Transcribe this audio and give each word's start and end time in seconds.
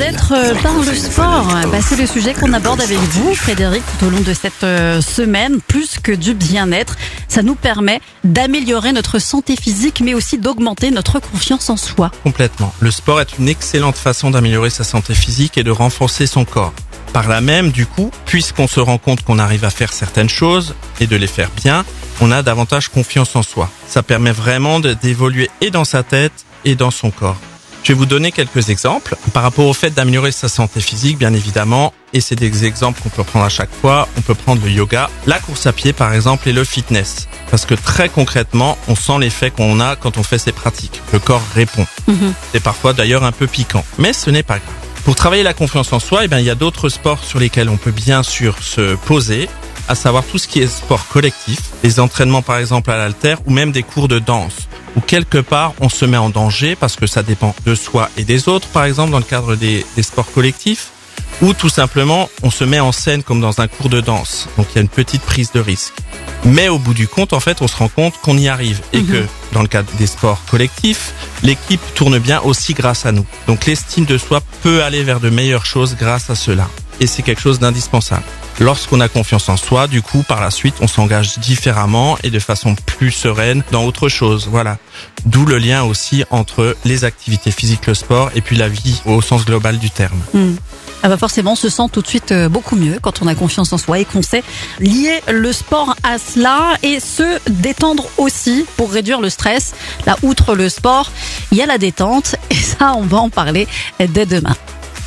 bien-être 0.00 0.32
euh, 0.32 0.54
par 0.62 0.78
le 0.78 0.94
sport. 0.94 1.46
Bah, 1.70 1.78
c'est 1.86 1.96
le 1.96 2.06
sujet 2.06 2.32
qu'on 2.32 2.52
aborde 2.52 2.80
avec 2.80 2.96
vous, 2.96 3.34
Frédéric, 3.34 3.82
tout 3.98 4.06
au 4.06 4.10
long 4.10 4.20
de 4.20 4.32
cette 4.32 4.64
euh, 4.64 5.00
semaine. 5.02 5.60
Plus 5.60 5.98
que 5.98 6.12
du 6.12 6.32
bien-être, 6.32 6.96
ça 7.28 7.42
nous 7.42 7.54
permet 7.54 8.00
d'améliorer 8.24 8.92
notre 8.92 9.18
santé 9.18 9.56
physique, 9.56 10.00
mais 10.02 10.14
aussi 10.14 10.38
d'augmenter 10.38 10.90
notre 10.90 11.20
confiance 11.20 11.68
en 11.68 11.76
soi. 11.76 12.10
Complètement. 12.22 12.72
Le 12.80 12.90
sport 12.90 13.20
est 13.20 13.38
une 13.38 13.48
excellente 13.48 13.96
façon 13.96 14.30
d'améliorer 14.30 14.70
sa 14.70 14.84
santé 14.84 15.14
physique 15.14 15.58
et 15.58 15.64
de 15.64 15.70
renforcer 15.70 16.26
son 16.26 16.44
corps. 16.44 16.72
Par 17.12 17.28
là 17.28 17.40
même, 17.40 17.70
du 17.70 17.84
coup, 17.84 18.10
puisqu'on 18.24 18.68
se 18.68 18.80
rend 18.80 18.98
compte 18.98 19.22
qu'on 19.22 19.38
arrive 19.38 19.64
à 19.64 19.70
faire 19.70 19.92
certaines 19.92 20.30
choses 20.30 20.74
et 21.00 21.06
de 21.06 21.16
les 21.16 21.26
faire 21.26 21.50
bien, 21.62 21.84
on 22.20 22.30
a 22.30 22.42
davantage 22.42 22.88
confiance 22.88 23.36
en 23.36 23.42
soi. 23.42 23.70
Ça 23.86 24.02
permet 24.02 24.32
vraiment 24.32 24.80
d'évoluer 24.80 25.50
et 25.60 25.70
dans 25.70 25.84
sa 25.84 26.02
tête 26.02 26.46
et 26.64 26.74
dans 26.74 26.90
son 26.90 27.10
corps. 27.10 27.36
Je 27.82 27.92
vais 27.92 27.98
vous 27.98 28.06
donner 28.06 28.30
quelques 28.30 28.68
exemples 28.68 29.16
par 29.32 29.42
rapport 29.42 29.66
au 29.66 29.72
fait 29.72 29.90
d'améliorer 29.90 30.32
sa 30.32 30.48
santé 30.48 30.80
physique, 30.80 31.18
bien 31.18 31.32
évidemment. 31.32 31.92
Et 32.12 32.20
c'est 32.20 32.34
des 32.34 32.64
exemples 32.64 33.00
qu'on 33.02 33.08
peut 33.08 33.24
prendre 33.24 33.46
à 33.46 33.48
chaque 33.48 33.70
fois. 33.80 34.06
On 34.18 34.20
peut 34.20 34.34
prendre 34.34 34.62
le 34.62 34.70
yoga, 34.70 35.08
la 35.26 35.38
course 35.38 35.66
à 35.66 35.72
pied, 35.72 35.92
par 35.92 36.12
exemple, 36.12 36.48
et 36.48 36.52
le 36.52 36.64
fitness. 36.64 37.26
Parce 37.50 37.64
que 37.64 37.74
très 37.74 38.08
concrètement, 38.08 38.76
on 38.88 38.94
sent 38.94 39.18
l'effet 39.20 39.50
qu'on 39.50 39.80
a 39.80 39.96
quand 39.96 40.18
on 40.18 40.22
fait 40.22 40.38
ces 40.38 40.52
pratiques. 40.52 41.00
Le 41.12 41.18
corps 41.18 41.42
répond. 41.54 41.86
C'est 42.52 42.62
parfois 42.62 42.92
d'ailleurs 42.92 43.24
un 43.24 43.32
peu 43.32 43.46
piquant. 43.46 43.84
Mais 43.98 44.12
ce 44.12 44.30
n'est 44.30 44.42
pas 44.42 44.58
grave. 44.58 44.74
Pour 45.04 45.14
travailler 45.14 45.42
la 45.42 45.54
confiance 45.54 45.92
en 45.92 45.98
soi, 45.98 46.24
eh 46.24 46.28
bien, 46.28 46.38
il 46.38 46.44
y 46.44 46.50
a 46.50 46.54
d'autres 46.54 46.90
sports 46.90 47.24
sur 47.24 47.38
lesquels 47.38 47.70
on 47.70 47.78
peut 47.78 47.90
bien 47.90 48.22
sûr 48.22 48.62
se 48.62 48.94
poser, 48.96 49.48
à 49.88 49.94
savoir 49.94 50.24
tout 50.24 50.38
ce 50.38 50.46
qui 50.46 50.60
est 50.60 50.68
sport 50.68 51.08
collectif, 51.08 51.58
les 51.82 51.98
entraînements 51.98 52.42
par 52.42 52.58
exemple 52.58 52.90
à 52.90 52.96
l'haltère 52.96 53.38
ou 53.46 53.50
même 53.50 53.72
des 53.72 53.82
cours 53.82 54.06
de 54.06 54.18
danse, 54.18 54.68
où 54.96 55.00
quelque 55.00 55.38
part 55.38 55.74
on 55.80 55.88
se 55.88 56.04
met 56.04 56.16
en 56.16 56.30
danger 56.30 56.76
parce 56.76 56.96
que 56.96 57.06
ça 57.06 57.22
dépend 57.22 57.54
de 57.64 57.74
soi 57.74 58.10
et 58.16 58.24
des 58.24 58.48
autres, 58.48 58.68
par 58.68 58.84
exemple 58.84 59.10
dans 59.10 59.18
le 59.18 59.24
cadre 59.24 59.56
des, 59.56 59.84
des 59.96 60.02
sports 60.02 60.30
collectifs, 60.32 60.88
ou 61.42 61.54
tout 61.54 61.68
simplement 61.68 62.28
on 62.42 62.50
se 62.50 62.64
met 62.64 62.80
en 62.80 62.92
scène 62.92 63.22
comme 63.22 63.40
dans 63.40 63.60
un 63.60 63.68
cours 63.68 63.88
de 63.88 64.00
danse, 64.00 64.48
donc 64.56 64.66
il 64.70 64.76
y 64.76 64.78
a 64.78 64.82
une 64.82 64.88
petite 64.88 65.22
prise 65.22 65.52
de 65.52 65.60
risque. 65.60 65.94
Mais 66.44 66.68
au 66.68 66.78
bout 66.78 66.94
du 66.94 67.06
compte, 67.06 67.32
en 67.34 67.40
fait, 67.40 67.60
on 67.60 67.68
se 67.68 67.76
rend 67.76 67.88
compte 67.88 68.14
qu'on 68.22 68.38
y 68.38 68.48
arrive 68.48 68.80
et 68.92 69.02
que 69.02 69.26
dans 69.52 69.60
le 69.60 69.68
cadre 69.68 69.90
des 69.98 70.06
sports 70.06 70.40
collectifs, 70.50 71.12
l'équipe 71.42 71.80
tourne 71.94 72.18
bien 72.18 72.40
aussi 72.40 72.72
grâce 72.72 73.04
à 73.04 73.12
nous. 73.12 73.26
Donc 73.46 73.66
l'estime 73.66 74.06
de 74.06 74.16
soi 74.16 74.40
peut 74.62 74.82
aller 74.82 75.02
vers 75.02 75.20
de 75.20 75.28
meilleures 75.28 75.66
choses 75.66 75.96
grâce 75.98 76.30
à 76.30 76.34
cela. 76.34 76.66
Et 77.00 77.06
c'est 77.06 77.22
quelque 77.22 77.40
chose 77.40 77.58
d'indispensable. 77.58 78.24
Lorsqu'on 78.60 79.00
a 79.00 79.08
confiance 79.08 79.48
en 79.48 79.56
soi, 79.56 79.86
du 79.86 80.02
coup, 80.02 80.22
par 80.22 80.42
la 80.42 80.50
suite, 80.50 80.74
on 80.82 80.86
s'engage 80.86 81.38
différemment 81.38 82.18
et 82.22 82.30
de 82.30 82.38
façon 82.38 82.74
plus 82.74 83.10
sereine 83.10 83.62
dans 83.72 83.84
autre 83.84 84.10
chose. 84.10 84.48
Voilà. 84.50 84.76
D'où 85.24 85.46
le 85.46 85.56
lien 85.56 85.82
aussi 85.84 86.24
entre 86.30 86.76
les 86.84 87.04
activités 87.04 87.50
physiques, 87.50 87.86
le 87.86 87.94
sport 87.94 88.30
et 88.34 88.42
puis 88.42 88.56
la 88.56 88.68
vie 88.68 89.00
au 89.06 89.22
sens 89.22 89.46
global 89.46 89.78
du 89.78 89.90
terme. 89.90 90.18
Ah 91.02 91.08
bah 91.08 91.16
forcément, 91.16 91.52
on 91.52 91.56
se 91.56 91.70
sent 91.70 91.84
tout 91.90 92.02
de 92.02 92.06
suite 92.06 92.32
euh, 92.32 92.50
beaucoup 92.50 92.76
mieux 92.76 92.98
quand 93.00 93.22
on 93.22 93.26
a 93.26 93.34
confiance 93.34 93.72
en 93.72 93.78
soi 93.78 94.00
et 94.00 94.04
qu'on 94.04 94.20
sait 94.20 94.42
lier 94.80 95.22
le 95.30 95.50
sport 95.54 95.96
à 96.02 96.18
cela 96.18 96.74
et 96.82 97.00
se 97.00 97.38
détendre 97.48 98.04
aussi 98.18 98.66
pour 98.76 98.92
réduire 98.92 99.22
le 99.22 99.30
stress. 99.30 99.72
Là, 100.06 100.16
outre 100.22 100.54
le 100.54 100.68
sport, 100.68 101.10
il 101.52 101.56
y 101.56 101.62
a 101.62 101.66
la 101.66 101.78
détente 101.78 102.36
et 102.50 102.54
ça, 102.54 102.92
on 102.94 103.02
va 103.02 103.16
en 103.16 103.30
parler 103.30 103.66
dès 103.98 104.26
demain. 104.26 104.54